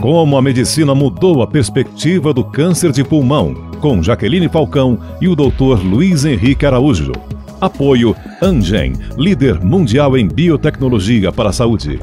Como 0.00 0.36
a 0.36 0.42
medicina 0.42 0.94
mudou 0.94 1.42
a 1.42 1.46
perspectiva 1.46 2.32
do 2.32 2.44
câncer 2.44 2.92
de 2.92 3.02
pulmão, 3.02 3.54
com 3.80 4.02
Jaqueline 4.02 4.48
Falcão 4.48 4.98
e 5.20 5.28
o 5.28 5.34
Dr. 5.34 5.82
Luiz 5.84 6.24
Henrique 6.24 6.66
Araújo. 6.66 7.12
Apoio 7.60 8.14
Angen, 8.42 8.92
líder 9.16 9.60
mundial 9.64 10.16
em 10.16 10.28
biotecnologia 10.28 11.32
para 11.32 11.48
a 11.48 11.52
saúde. 11.52 11.98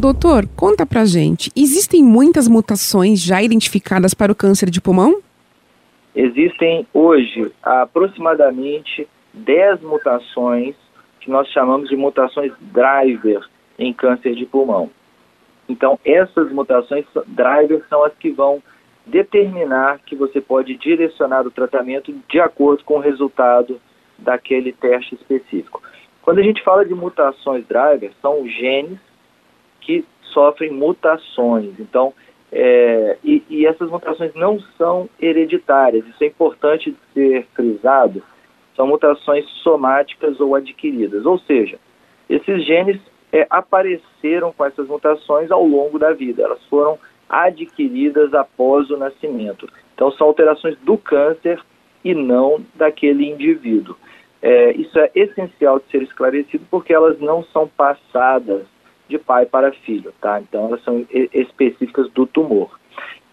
Doutor, 0.00 0.48
conta 0.56 0.84
pra 0.84 1.04
gente, 1.04 1.50
existem 1.54 2.02
muitas 2.02 2.48
mutações 2.48 3.22
já 3.22 3.42
identificadas 3.42 4.12
para 4.12 4.32
o 4.32 4.34
câncer 4.34 4.68
de 4.68 4.80
pulmão? 4.80 5.20
Existem 6.14 6.86
hoje 6.92 7.52
aproximadamente 7.62 9.06
10 9.32 9.82
mutações 9.82 10.74
que 11.20 11.30
nós 11.30 11.48
chamamos 11.48 11.88
de 11.88 11.96
mutações 11.96 12.52
driver 12.72 13.40
em 13.78 13.92
câncer 13.92 14.34
de 14.34 14.46
pulmão. 14.46 14.90
Então, 15.68 15.98
essas 16.04 16.50
mutações 16.52 17.04
driver 17.26 17.84
são 17.88 18.04
as 18.04 18.14
que 18.14 18.30
vão 18.30 18.62
determinar 19.04 20.00
que 20.04 20.16
você 20.16 20.40
pode 20.40 20.76
direcionar 20.76 21.46
o 21.46 21.50
tratamento 21.50 22.12
de 22.28 22.40
acordo 22.40 22.84
com 22.84 22.94
o 22.94 23.00
resultado 23.00 23.80
daquele 24.18 24.72
teste 24.72 25.14
específico. 25.14 25.82
Quando 26.22 26.38
a 26.38 26.42
gente 26.42 26.62
fala 26.62 26.84
de 26.84 26.94
mutações 26.94 27.66
driver, 27.66 28.10
são 28.20 28.46
genes 28.48 28.98
que 29.80 30.04
sofrem 30.32 30.72
mutações. 30.72 31.78
Então, 31.78 32.12
é, 32.50 33.16
e, 33.22 33.42
e, 33.48 33.66
essas 33.66 33.88
mutações 33.90 34.34
não 34.34 34.58
são 34.76 35.08
hereditárias, 35.20 36.06
isso 36.06 36.22
é 36.22 36.26
importante 36.26 36.96
ser 37.14 37.46
frisado. 37.54 38.22
São 38.74 38.86
mutações 38.86 39.48
somáticas 39.62 40.40
ou 40.40 40.54
adquiridas, 40.54 41.24
ou 41.24 41.38
seja, 41.38 41.78
esses 42.28 42.64
genes 42.64 43.00
é, 43.32 43.46
apareceram 43.50 44.52
com 44.52 44.64
essas 44.64 44.88
mutações 44.88 45.50
ao 45.50 45.64
longo 45.64 45.98
da 45.98 46.12
vida, 46.12 46.42
elas 46.42 46.62
foram 46.66 46.98
adquiridas 47.28 48.32
após 48.34 48.90
o 48.90 48.96
nascimento. 48.96 49.68
Então, 49.94 50.10
são 50.12 50.26
alterações 50.26 50.78
do 50.80 50.96
câncer 50.96 51.60
e 52.04 52.14
não 52.14 52.64
daquele 52.74 53.28
indivíduo. 53.28 53.96
É, 54.40 54.72
isso 54.72 54.98
é 54.98 55.10
essencial 55.14 55.80
de 55.80 55.90
ser 55.90 56.02
esclarecido 56.02 56.64
porque 56.70 56.92
elas 56.92 57.18
não 57.18 57.42
são 57.44 57.66
passadas 57.66 58.64
de 59.08 59.18
pai 59.18 59.46
para 59.46 59.72
filho, 59.72 60.12
tá? 60.20 60.40
Então, 60.40 60.66
elas 60.66 60.82
são 60.84 61.04
específicas 61.10 62.10
do 62.10 62.26
tumor. 62.26 62.78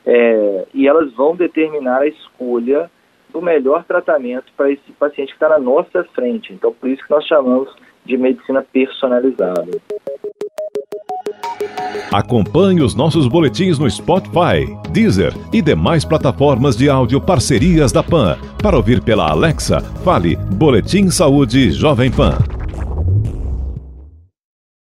É, 0.06 0.66
e 0.74 0.88
elas 0.88 1.12
vão 1.14 1.36
determinar 1.36 2.02
a 2.02 2.08
escolha 2.08 2.90
do 3.30 3.42
melhor 3.42 3.84
tratamento 3.84 4.52
para 4.56 4.72
esse 4.72 4.92
paciente 4.94 5.30
que 5.30 5.36
está 5.36 5.50
na 5.50 5.60
nossa 5.60 6.04
frente. 6.16 6.54
Então, 6.54 6.74
por 6.74 6.90
isso 6.90 7.04
que 7.04 7.12
nós 7.12 7.26
chamamos 7.26 7.74
de 8.06 8.18
medicina 8.18 8.64
personalizada. 8.72 9.72
Acompanhe 12.12 12.82
os 12.82 12.94
nossos 12.94 13.28
boletins 13.28 13.80
no 13.80 13.90
Spotify, 13.90 14.68
Deezer 14.92 15.34
e 15.52 15.62
demais 15.62 16.06
plataformas 16.06 16.78
de 16.78 16.90
áudio 16.90 17.20
parcerias 17.20 17.92
da 17.92 18.04
PAN. 18.04 18.38
Para 18.62 18.78
ouvir 18.78 19.02
pela 19.02 19.30
Alexa, 19.32 19.82
fale 20.04 20.36
Boletim 20.36 21.10
Saúde 21.10 21.72
Jovem 21.72 22.12
Pan. 22.12 22.38